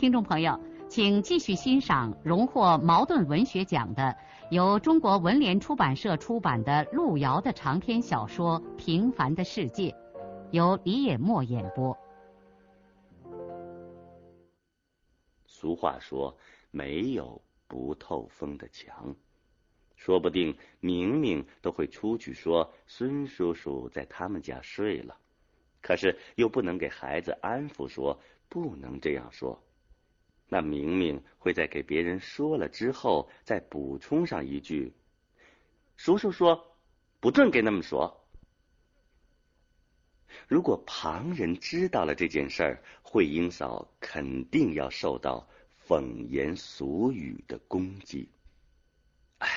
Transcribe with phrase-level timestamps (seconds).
[0.00, 4.16] 听众朋友，请继续欣赏荣获茅盾文学奖的、
[4.50, 9.90] 由中国文联出版社出版的路遥的长篇小说《平凡的世界》，
[10.52, 11.94] 由李野墨演播。
[15.44, 16.34] 俗话说
[16.72, 19.14] ：“没有不透风的墙。”
[19.96, 25.14] 说不定明明都会出去说孙叔叔在他们家睡了，
[25.82, 29.62] 可是又不能给孩子安抚说不能这样说。
[30.52, 34.92] 那明明会在给别人说了之后，再补充上一句
[35.96, 36.76] ：“叔叔说，
[37.20, 38.26] 不准给那么说。”
[40.48, 45.48] 如果旁人知道了这件事儿，慧英嫂肯定要受到
[45.86, 48.28] 讽言俗语的攻击。
[49.38, 49.48] 唉，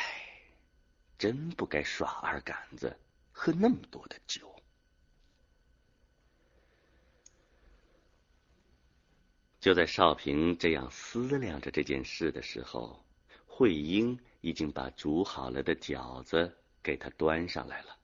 [1.17, 2.95] 真不该耍二杆子，
[3.31, 4.52] 喝那么多的酒。
[9.63, 13.01] 就在少平这样思量着这件事的时候，
[13.45, 17.97] 慧英已经把煮好了的饺子给他端上来了，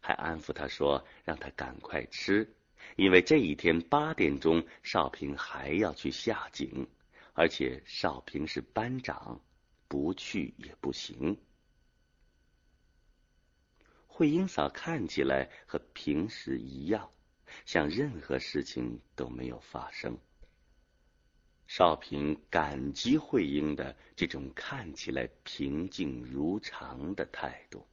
[0.00, 2.48] 还安抚他说：“让他赶快吃，
[2.94, 6.86] 因为这一天八点钟少平还要去下井，
[7.32, 9.40] 而且少平是班长，
[9.88, 11.36] 不去也不行。”
[14.06, 17.10] 慧英嫂看起来和平时一样，
[17.66, 20.16] 像任何事情都没有发生。
[21.70, 27.86] 少平感激慧英的这种看起来平静如常的态度。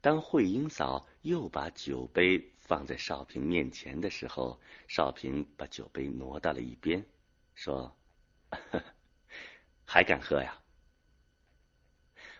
[0.00, 7.06] 当慧英嫂又把酒杯放在少平面前的时候，少平把酒杯挪到了一边，
[7.54, 7.96] 说
[9.86, 10.60] ：“还敢喝呀？”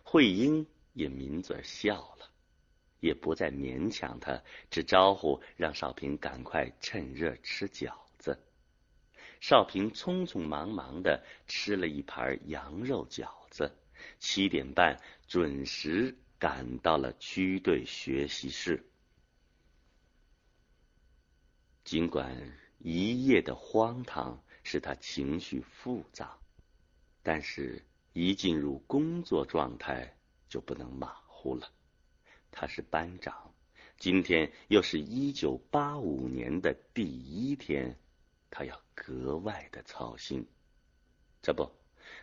[0.02, 2.28] 慧英也抿嘴笑了，
[2.98, 7.94] 也不再勉强他，只招呼让少平赶快趁热吃饺。
[9.48, 13.70] 少平匆匆忙忙的吃了一盘羊肉饺子，
[14.18, 18.84] 七点半准时赶到了区队学习室。
[21.84, 26.36] 尽管一夜的荒唐使他情绪复杂，
[27.22, 30.18] 但是一进入工作状态
[30.48, 31.70] 就不能马虎了。
[32.50, 33.54] 他是班长，
[33.96, 37.96] 今天又是一九八五年的第一天。
[38.50, 40.46] 他要格外的操心，
[41.42, 41.70] 这不，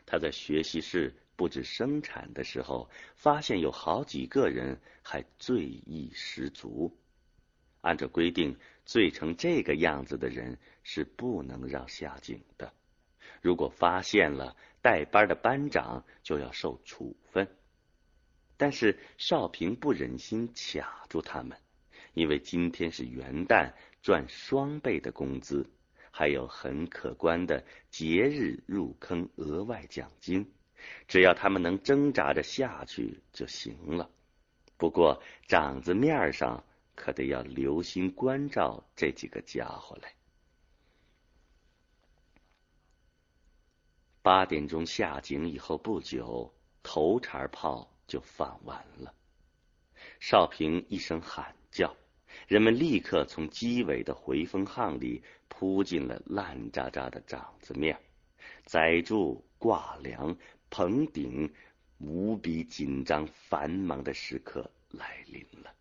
[0.06, 6.98] 他在学习室布置生产的时候，发现有好几个人还醉意十足。
[7.82, 12.74] 按照规定，醉成这个样子的人是不能让下井的。
[13.42, 17.48] 如果发现了，带班的班长就要受处分。
[18.56, 21.58] 但是少平不忍心卡住他们，
[22.14, 25.70] 因为今天是元旦，赚双倍的工资。
[26.16, 30.54] 还有很可观的节日入坑额外奖金，
[31.08, 34.12] 只要他们能挣扎着下去就行了。
[34.78, 36.64] 不过长子面上
[36.94, 40.14] 可得要留心关照这几个家伙来。
[44.22, 46.54] 八点钟下井以后不久，
[46.84, 49.16] 头茬炮就放完了。
[50.20, 51.98] 少平一声喊叫。
[52.48, 55.24] 人们立刻从机尾的回风巷里
[55.56, 57.96] 扑进了烂渣渣的掌子面，
[58.66, 60.36] 载住挂梁
[60.72, 61.54] 棚顶，
[62.00, 65.72] 无比紧张繁忙的时刻来临了。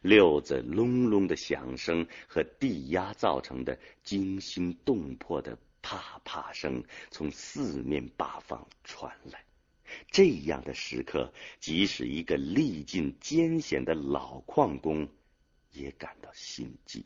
[0.00, 9.44] 六子隆隆的响声和地压造成的惊心动魄的啪啪声从四面八方传来。
[10.10, 15.08] 这样的时刻，即使一个历尽艰险的老矿工。
[15.72, 17.04] 也感到心悸。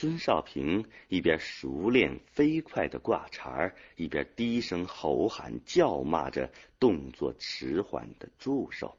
[0.00, 6.48] 孙少平一边熟练飞快的挂茬一边低声吼喊叫骂着
[6.78, 8.96] 动作迟缓的助手，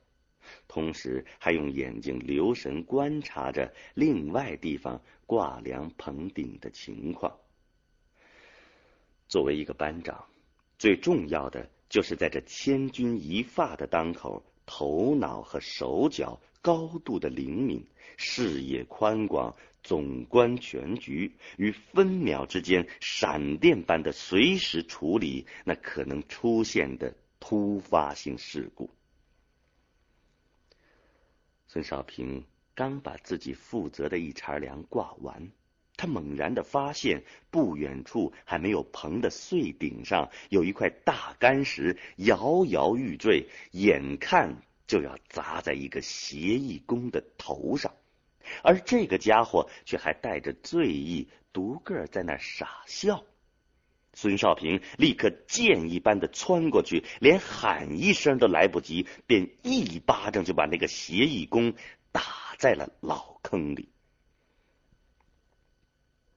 [0.67, 7.33] 同时还用眼睛留神观察着另外地方挂梁棚顶的情况。
[9.29, 10.25] 作为一个班长，
[10.77, 14.43] 最重要的就是在这千钧一发的当口。
[14.71, 17.83] 头脑和手脚高度的灵敏，
[18.17, 19.55] 视野宽广，
[19.89, 28.91] 总观全局，于分秒之间闪电般的随时处理那可能出现的突发性事故。
[31.65, 32.45] 孙少平
[32.75, 35.49] 刚把自己负责的一茬粮挂完，
[35.97, 47.91] 他猛然的发现，不远处还没有棚的碎顶上有一块大干石摇摇欲坠，眼看就要砸在一个协义工的头上，
[48.63, 53.23] 而这个家伙却还带着醉意，独个儿在那傻笑。
[54.13, 61.73] 孙少平立刻箭一般的窜过去，连喊一声都来不及，便一巴掌就把那个协义工
[62.11, 62.21] 打
[62.57, 63.89] 在了老坑里。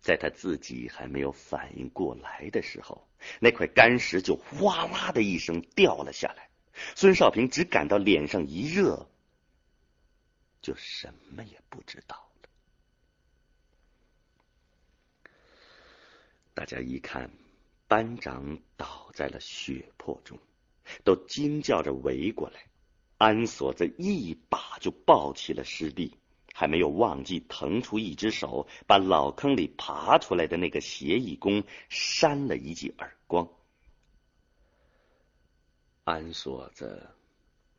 [0.00, 3.08] 在他自己还没有反应过来的时候，
[3.40, 6.48] 那块干石就哗啦的一声掉了下来。
[6.94, 9.08] 孙少平只感到脸上一热，
[10.62, 12.48] 就什么也不知道了。
[16.54, 17.30] 大家一看。
[17.88, 20.38] 班长倒在了血泊中，
[21.04, 22.64] 都惊叫着围过来。
[23.18, 26.16] 安锁子一把就抱起了师弟，
[26.54, 33.46] 还没有忘记腾出一只手，把老坑里爬出来的那个协义工扇了一记耳光。
[36.04, 37.10] 安锁子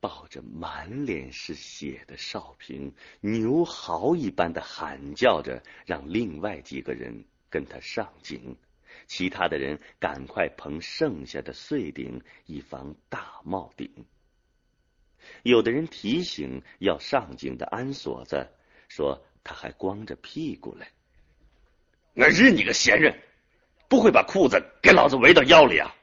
[0.04, 8.58] 抱着满脸是血的少平，牛嚎一般的喊叫着，让另外几个人跟他上井。
[9.08, 13.90] 其他的人赶快捧剩下的碎顶，以防大冒顶。
[15.44, 18.50] 有的人提醒要上井的安锁子，
[18.90, 20.86] 说他还光着屁股嘞。
[22.16, 23.18] 我日你个闲人，
[23.88, 25.96] 不会把裤子给老子围到腰里啊！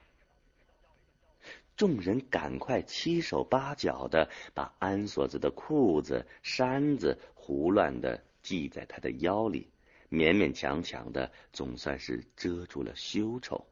[1.81, 9.67] 众人赶快七手八脚的把安锁子的裤子、衫子胡乱的系在他的腰里。
[10.11, 13.67] 勉勉强强的，总算是遮住了羞丑。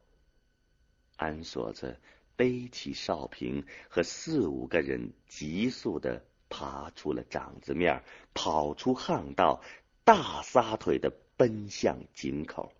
[1.17, 1.99] 安锁子
[2.35, 8.03] 背起少平和四五个人，急速的爬出了掌子面，
[8.33, 9.61] 跑出巷道，
[10.03, 12.73] 大撒腿的奔向井口。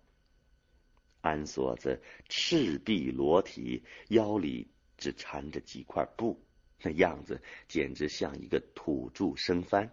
[1.20, 4.66] 安锁子赤臂裸体，腰里
[5.00, 6.40] 只缠着几块布，
[6.82, 9.90] 那样子简直像一个土著生番。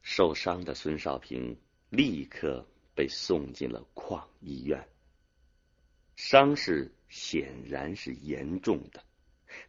[0.00, 1.58] 受伤的孙少平
[1.90, 4.88] 立刻被送进了矿医院，
[6.16, 9.04] 伤势显然是严重的。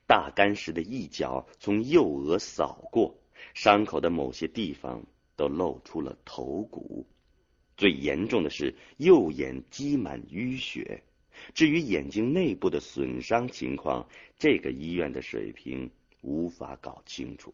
[0.05, 3.17] 大干石的一角从右额扫过，
[3.53, 5.05] 伤口的某些地方
[5.35, 7.05] 都露出了头骨。
[7.75, 11.03] 最严重的是右眼积满淤血。
[11.53, 14.07] 至于眼睛内部的损伤情况，
[14.37, 15.91] 这个医院的水平
[16.21, 17.53] 无法搞清楚。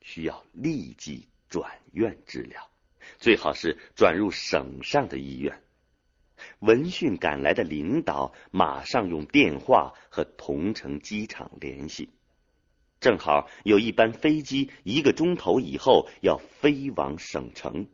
[0.00, 2.70] 需要立即转院治疗，
[3.18, 5.60] 最好是转入省上的医院。
[6.60, 12.08] 闻讯赶来的领导马上用电话和同城机场联系，
[12.98, 17.86] 正好有一班飞机一个钟头以后要飞往省城。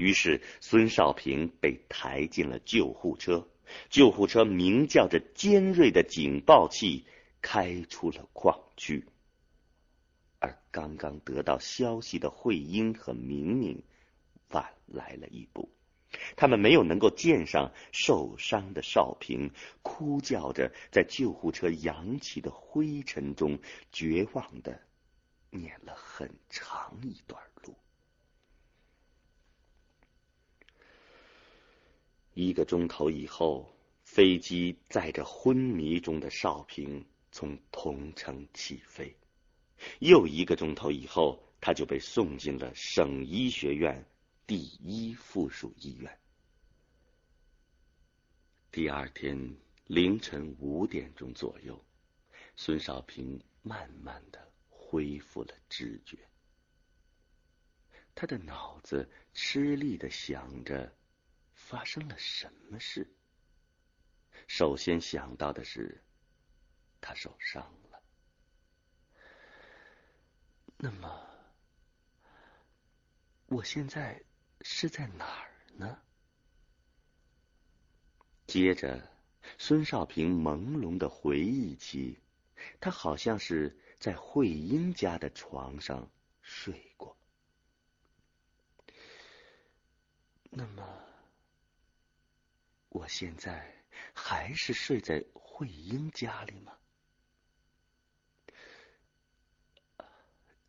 [0.00, 3.46] 于是孙少平被抬进了救护车，
[3.90, 7.04] 救护车鸣叫着尖锐的警报器，
[7.42, 9.04] 开出了矿区。
[10.38, 13.82] 而刚刚得到消息的慧英和明明
[14.48, 15.68] 晚来了一步，
[16.34, 19.50] 他们没有能够见上受伤的少平，
[19.82, 23.58] 哭叫着在救护车扬起的灰尘中，
[23.92, 24.80] 绝望的
[25.50, 27.74] 撵了很长一段路。
[32.34, 39.16] 一个钟头以后，飞机载着昏迷中的少平从桐城起飞。
[39.98, 44.04] 又一个钟头以后，他就被送进了省医学院
[44.46, 46.18] 第一附属医院。
[48.70, 49.56] 第二天
[49.86, 51.84] 凌晨五点钟左右，
[52.56, 56.16] 孙少平慢慢的恢复了知觉。
[58.14, 60.92] 他的脑子吃力的想着
[61.70, 63.08] 发生了什么事。
[64.48, 66.02] 首先想到的是，
[67.00, 67.62] 他受伤
[67.92, 68.02] 了。
[70.76, 71.30] 那么，
[73.46, 74.20] 我现在
[74.62, 76.02] 是在哪儿呢？
[78.48, 79.08] 接着，
[79.56, 82.20] 孙少平朦胧的回忆起，
[82.80, 86.10] 他好像是在慧英家的床上
[86.42, 87.16] 睡过。
[90.50, 90.82] 那么，
[92.90, 96.76] 我现在还是睡在慧英家里吗？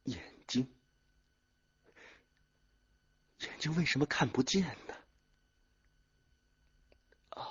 [0.05, 0.67] 眼睛
[3.39, 4.95] 眼睛为什么看不见呢？
[7.29, 7.43] 啊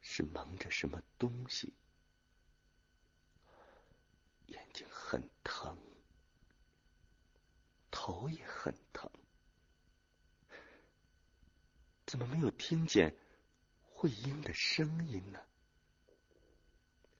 [0.00, 1.74] 是蒙着什么东西？
[4.46, 5.78] 眼睛很疼
[7.90, 9.10] 头也很疼。
[12.12, 13.16] 怎么没有听见
[13.80, 15.40] 慧英的声音呢？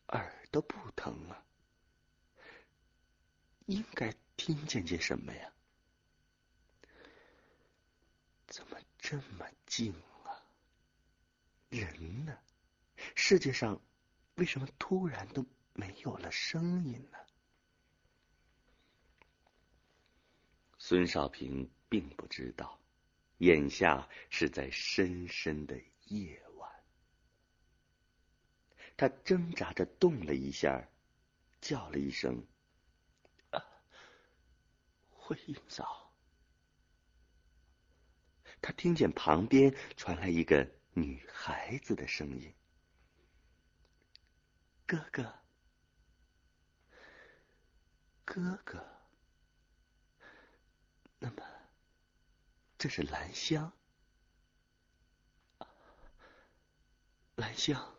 [0.09, 1.47] 耳朵不疼啊，
[3.65, 5.51] 应该听见些什么呀？
[8.49, 9.95] 怎么这么静
[10.25, 10.45] 啊？
[11.71, 12.39] 人呢？
[13.17, 13.81] 世界上
[14.35, 17.19] 为什么突然都没有了声音呢？
[20.77, 22.79] 孙少平并不知道，
[23.43, 26.71] 眼下是在深深的夜晚。
[28.97, 30.89] 他挣扎着动了一下，
[31.61, 32.47] 叫了一声
[33.51, 33.61] ：“啊，
[35.11, 36.15] 慧英嫂。”
[38.63, 42.55] 他听见旁边传来一个女孩子的声音
[44.87, 45.35] ：“哥哥，
[48.25, 48.87] 哥哥。”
[51.19, 51.43] 那么，
[52.83, 53.73] 这是兰香。
[57.37, 57.97] 兰香。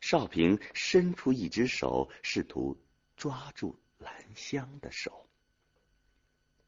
[0.00, 2.80] 少平伸出一只手，试图
[3.16, 5.28] 抓住兰香的手。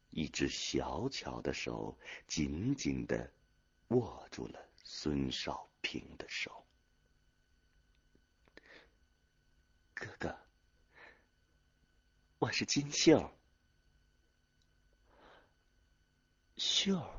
[0.09, 1.97] 一只小巧的手
[2.27, 3.31] 紧紧的
[3.87, 6.67] 握住了孙少平的手。
[9.93, 10.37] 哥哥，
[12.39, 13.36] 我是金秀。
[16.57, 17.09] 秀儿。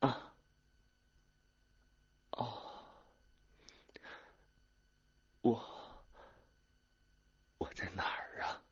[0.00, 0.34] 啊。
[2.30, 2.72] 哦。
[5.42, 5.74] 我。
[7.58, 8.62] 我在哪儿啊？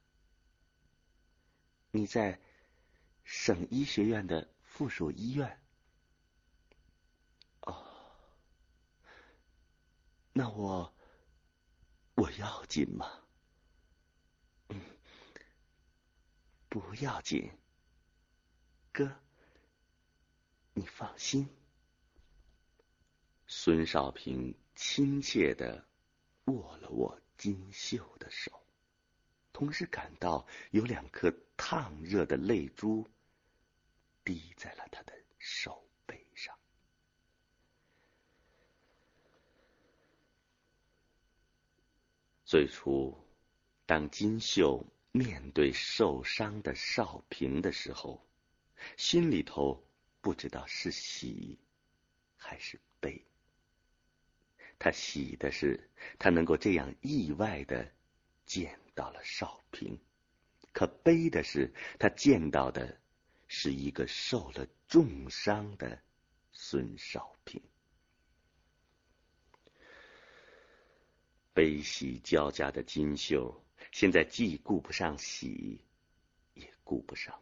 [1.91, 2.41] 你在
[3.25, 5.61] 省医学院的附属医院。
[7.63, 7.85] 哦，
[10.33, 10.95] 那我
[12.15, 13.11] 我要紧吗？
[14.69, 14.81] 嗯，
[16.69, 17.51] 不要紧。
[18.97, 19.15] 哥，
[20.73, 21.47] 你放心。
[23.47, 25.87] 孙少平亲切的
[26.47, 28.51] 握了握金秀的手。
[29.53, 33.07] 同时感到有两颗烫热的泪珠
[34.25, 36.59] 滴在了他的手背上。
[42.47, 43.15] 最初，
[43.85, 48.26] 当金秀面对受伤的少平的时候，
[48.97, 49.87] 心里头
[50.21, 51.59] 不知道是喜
[52.37, 53.25] 还是悲。
[54.79, 57.93] 他喜的是他能够这样意外的
[58.45, 58.79] 见。
[58.97, 60.01] 到了少平，
[60.73, 62.99] 可悲的是，他见到的
[63.47, 66.01] 是一个受了重伤的
[66.51, 67.63] 孙少平。
[71.53, 73.63] 悲喜交加的金秀，
[73.93, 75.79] 现在既顾不上喜，
[76.55, 77.39] 也顾不上，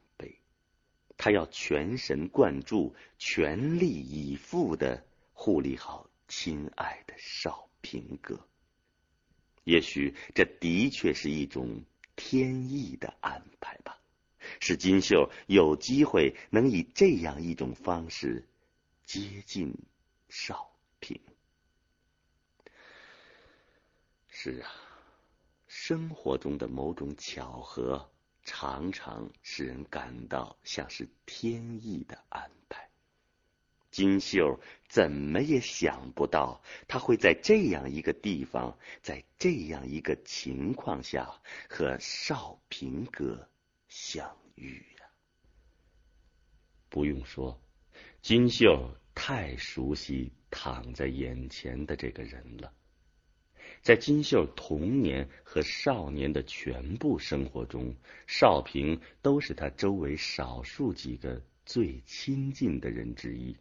[1.16, 8.38] 他要全神贯注、全力以赴的护理好亲爱的少平哥。
[9.64, 11.84] 也许这的确是一种
[12.16, 13.98] 天意的安排吧，
[14.60, 18.46] 使金秀有机会能以这样一种方式
[19.04, 19.74] 接近
[20.28, 21.20] 少平。
[24.28, 24.70] 是啊，
[25.66, 28.10] 生活中的某种巧合，
[28.44, 32.88] 常常使人感到像是天意的安排。
[33.90, 43.48] 金秀怎么也想不到，他会在这样一个地方，在这样一个情况下和少平哥
[43.88, 45.06] 相遇呀。
[46.88, 47.60] 不用说，
[48.20, 52.72] 金秀太熟悉躺在眼前的这个人了。
[53.84, 57.94] 在金秀童年和少年的全部生活中，
[58.26, 63.54] 少平都是他周围少数几个最亲近的人之一。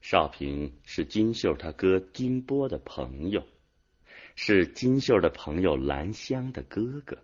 [0.00, 3.44] 少平是金秀他哥金波的朋友，
[4.36, 7.18] 是金秀的朋友兰香的哥哥。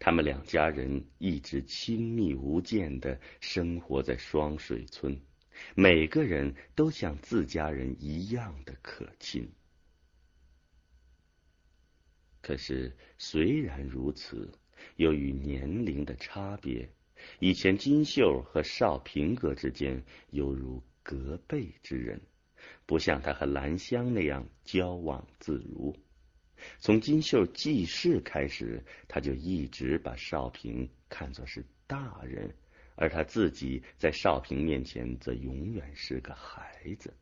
[0.00, 5.16] 他们两家人一直亲密无间的生活在双水村，
[5.76, 9.48] 每个人都像自家人一样的可亲。
[12.44, 14.52] 可是虽然如此，
[14.96, 16.86] 由于年龄的差别，
[17.38, 20.82] 以前金秀和少平哥之间犹如。
[21.06, 22.18] 隔辈之人，
[22.86, 25.94] 不像他和兰香那样交往自如。
[26.78, 32.54] 从金秀记事开始，他就一直把少平看作是大人，
[32.94, 37.12] 而他自己在少平面前则永远是个孩子。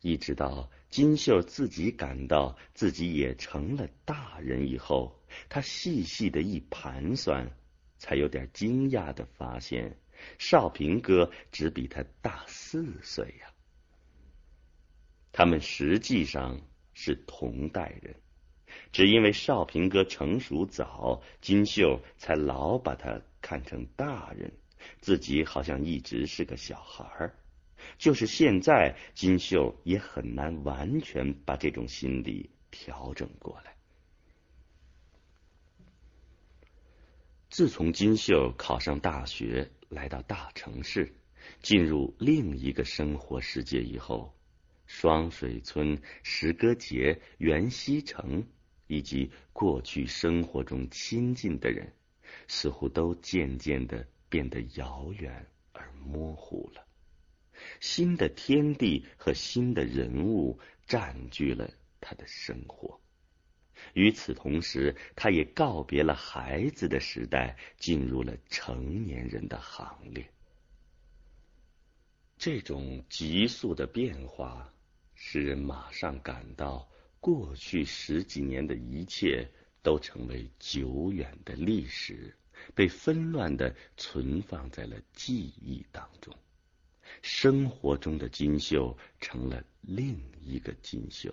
[0.00, 7.50] 一直到金秀自己感到自己也成了大人以后，他细细的一盘算，
[7.98, 9.98] 才有点惊讶的发现，
[10.38, 13.52] 少平哥只比他大四岁呀。
[15.32, 16.60] 他们实际上
[16.94, 18.16] 是同代人，
[18.90, 24.50] 只因为少平哥成熟早，金秀才老把他看成大人，
[25.00, 27.34] 自己好像一直是个小孩儿。
[27.98, 33.74] 就是现在，金秀也很难完全把这种心理调整过来。
[37.48, 41.12] 自从金秀考上大学，来到大城市，
[41.62, 44.32] 进入另一个生活世界以后，
[44.86, 48.46] 双水村、石歌节、袁西城
[48.86, 51.92] 以及过去生活中亲近的人，
[52.46, 56.86] 似乎都渐渐的变得遥远而模糊了。
[57.80, 61.68] 新的天地和新的人物占据了
[62.00, 63.00] 他的生活。
[63.94, 70.30] 与此同时，他也告别了孩子的时代，进入了成年人的行列。
[72.36, 74.72] 这种急速的变化，
[75.14, 76.88] 使人马上感到
[77.20, 79.48] 过去十几年的一切
[79.82, 82.36] 都成为久远的历史，
[82.74, 86.34] 被纷乱的存放在了记忆当中。
[87.22, 91.32] 生活中的金秀成了另一个金秀。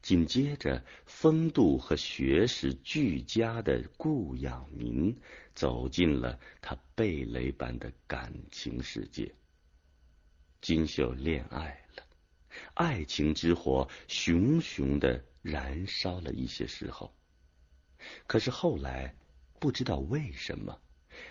[0.00, 5.16] 紧接着，风度和学识俱佳的顾养民
[5.54, 9.32] 走进了他蓓蕾般的感情世界。
[10.60, 12.04] 金秀恋爱了，
[12.74, 17.14] 爱情之火熊熊的燃烧了一些时候，
[18.26, 19.14] 可是后来
[19.60, 20.80] 不知道为什么，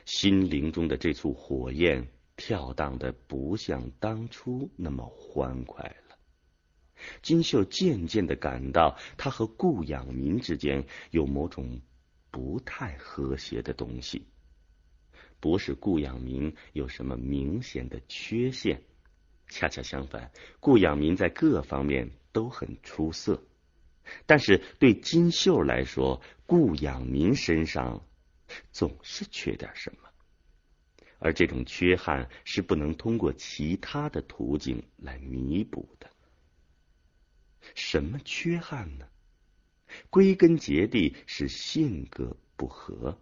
[0.05, 2.07] 心灵中的这簇火焰。
[2.43, 6.17] 跳荡的不像当初那么欢快了。
[7.21, 11.81] 金秀渐渐的感到，他和顾养民之间有某种
[12.31, 14.25] 不太和谐的东西。
[15.39, 18.81] 不是顾养民有什么明显的缺陷，
[19.47, 23.43] 恰恰相反，顾养民在各方面都很出色。
[24.25, 28.03] 但是对金秀来说，顾养民身上
[28.71, 30.10] 总是缺点什么。
[31.23, 36.09] 而这种缺憾是不能通过其他的途径来弥补的。
[37.75, 39.07] 什么缺憾呢？
[40.09, 43.21] 归根结底是性格不合。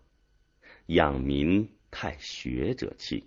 [0.85, 3.25] 养民太学者气，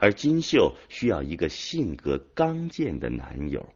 [0.00, 3.72] 而金秀需要一个性格刚健的男友。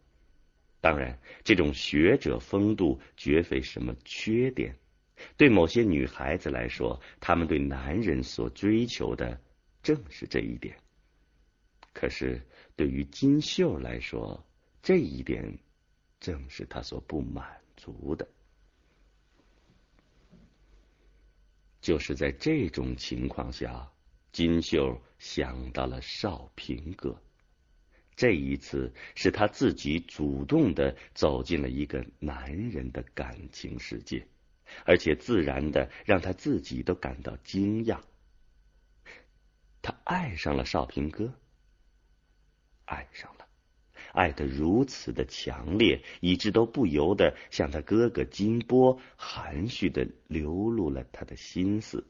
[0.81, 4.77] 当然，这种学者风度绝非什么缺点。
[5.37, 9.41] 对某些女孩子来说，她们对男人所追求的。
[9.83, 10.77] 正是这一点，
[11.93, 12.41] 可是
[12.77, 14.45] 对于金秀来说，
[14.83, 15.59] 这一点
[16.21, 18.29] 正是他所不满足的。
[21.81, 23.91] 就是在这种情况下，
[24.31, 27.21] 金秀想到了少平哥。
[28.15, 34.25] 这一次是他自己主动的走进了一个男人的感情世界，
[34.85, 38.01] 而且自然的让他自己都感到惊讶。
[40.13, 41.33] 爱上了少平哥，
[42.85, 43.47] 爱上了，
[44.13, 52.07] 爱得如此的强烈，以致都不由得向他哥哥金波含蓄的流露了他的心思。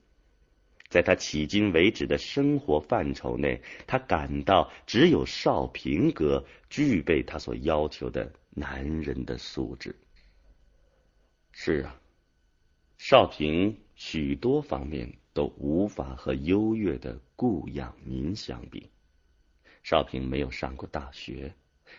[0.89, 9.95] 在他迄今为止的生活范畴内，他感到只有少平哥具备他所要求的男人的素质。
[11.53, 12.01] 是啊，
[12.99, 15.23] 少平许多方面。
[15.35, 18.89] 都无法和优越的顾养民相比。
[19.83, 21.53] 少平没有上过大学，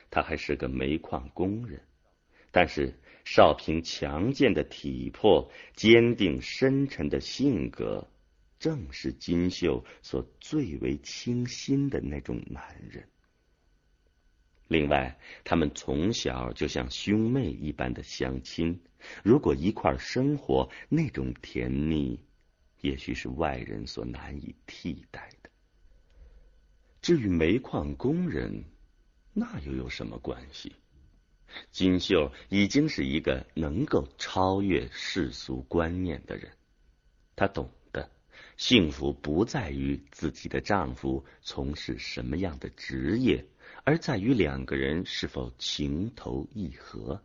[0.10, 1.82] 他还是个煤矿工人。
[2.50, 8.10] 但是少平强健的体魄、坚定深沉的性格，
[8.58, 13.06] 正是金秀所最为倾心的那种男人。
[14.70, 18.82] 另外，他们从小就像兄妹一般的相亲，
[19.26, 22.18] 如果一块生活，那种甜蜜。
[22.84, 25.50] 也许是外人所难以替代的。
[27.02, 28.66] 至于煤矿工人，
[29.32, 30.76] 那又有什么关系？
[31.72, 36.52] 金秀已经是一个能够超越世俗观念的人，
[37.38, 38.12] 她懂得
[38.58, 43.46] 幸福不在于自己的丈夫从事什么样的职业，
[43.86, 47.24] 而在于两个人是否情投意合。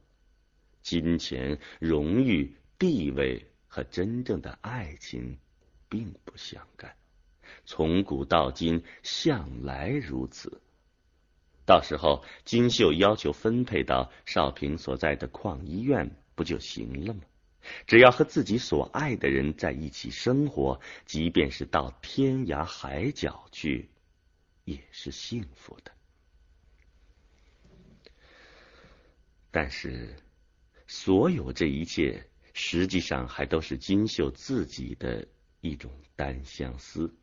[0.82, 5.36] 金钱、荣誉、地位和真正的爱情
[5.88, 6.96] 并不相干，
[7.64, 10.60] 从古到今向来如此。
[11.64, 17.20] 到时候金秀要求分配到少平所在的矿医院，不就行了吗？
[17.86, 23.90] 只要和自己所爱的人在一起生活，即便是到天涯海角去，
[24.64, 25.92] 也是幸福的。
[29.50, 30.16] 但是，
[30.86, 35.26] 所有这一切实际上还都是金秀自己的
[35.60, 37.16] 一种单相思。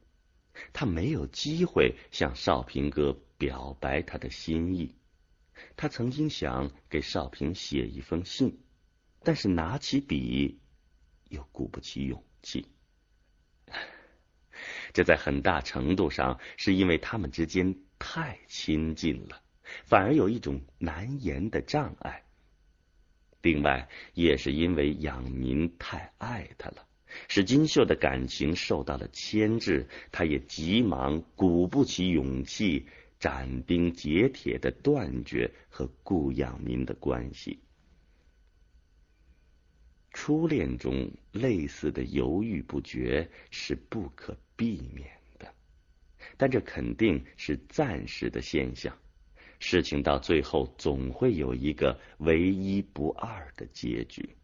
[0.71, 4.95] 他没有机会向少平哥表白他的心意。
[5.75, 8.59] 他曾经想给少平写一封信，
[9.23, 10.59] 但是拿起笔
[11.29, 12.67] 又鼓不起勇气。
[14.93, 19.41] 这在很大程度上是因为他们之间太亲近了，
[19.83, 22.23] 反而有一种难言的障碍。
[23.41, 26.87] 另外，也是因为养民太爱他了。
[27.27, 32.85] 使金秀的感情受到了牵制，他也急忙鼓不起勇气，
[33.19, 37.59] 斩钉截铁的断绝和顾养民的关系。
[40.11, 45.53] 初恋中类似的犹豫不决是不可避免的，
[46.37, 48.97] 但这肯定是暂时的现象。
[49.59, 54.35] 事情到最后总会有一个唯一不二的结局。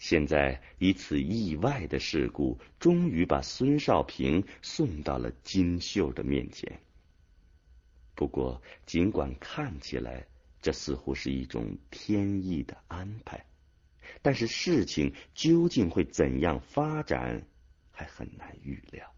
[0.00, 6.80] 现在一次意外的事故，终于把孙少平送到了金秀的面前。
[8.14, 10.26] 不过，尽管看起来
[10.62, 13.44] 这似乎是一种天意的安排，
[14.22, 17.46] 但是事情究竟会怎样发展，
[17.90, 19.14] 还很难预料。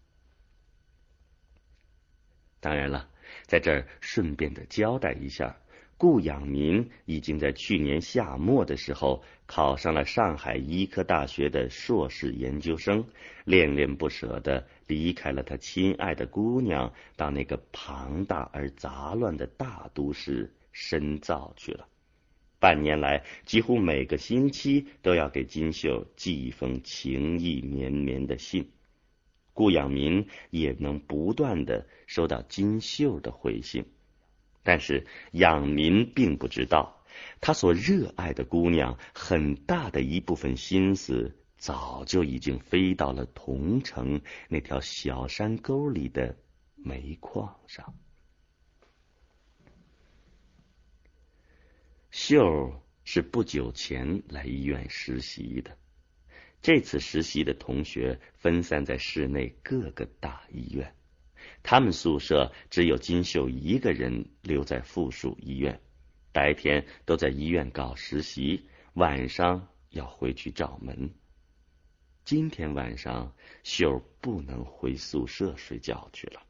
[2.59, 3.09] 当然了，
[3.47, 5.57] 在这儿顺便的交代一下。
[6.03, 13.05] 顾养民已经在去年夏末的时候考上了上海医科大学的硕士研究生，
[13.45, 21.87] 恋恋不舍的离开了他亲爱的姑娘，到那个庞大而杂乱的大都市深造去了。
[22.59, 28.69] 半年来，几乎每个星期都要给金秀寄一封情意绵绵的信，
[29.53, 33.85] 顾养民也能不断的收到金秀的回信。
[34.63, 37.03] 但是养民并不知道，
[37.41, 46.37] 他所热爱的姑娘，很大的一部分心思早就已经飞到了桐城那条小山沟里的
[46.75, 47.93] 煤矿上。
[52.09, 55.77] 秀是不久前来医院实习的，
[56.61, 60.95] 这次实习的同学分散在市内各个大医院。
[61.61, 65.79] 他们宿舍只有金秀一个人留在附属医院，
[66.31, 71.09] 白天都在医院搞实习，晚上要回去找门。
[72.25, 76.41] 今天晚上秀不能回宿舍睡觉去了，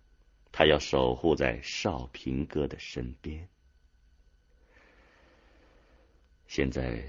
[0.51, 3.47] 他要守护在少平哥的身边。
[6.47, 7.03] 现在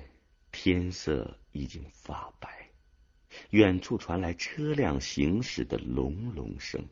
[0.50, 2.70] 天色已经发白，
[3.50, 6.82] 远处传来车辆行驶的隆隆声。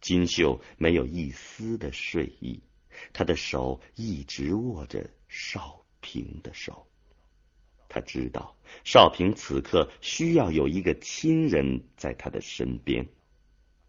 [0.00, 2.60] 金秀没有一丝的睡意，
[3.12, 6.86] 他的手一直握着少平的手。
[7.88, 13.08] 他知道少平此刻需要有一个亲人在他的身边，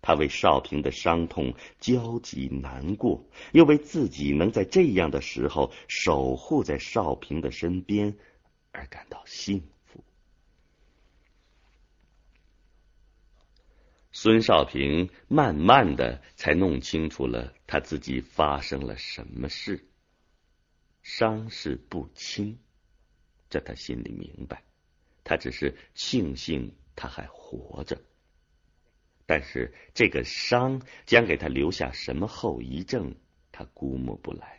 [0.01, 8.17] 他为少平的伤痛焦急难过，又为自己能在这样的时候守护在少平的身边
[8.71, 9.67] 而感到幸福。
[14.11, 19.85] 孙少平慢慢的才弄清楚了他自己发生了什么事，
[21.03, 22.57] 伤势不轻，
[23.49, 24.63] 这他心里明白，
[25.23, 28.01] 他只是庆幸他还活着，
[29.27, 33.15] 但是这个伤将给他留下什么后遗症，
[33.51, 34.58] 他估摸不来。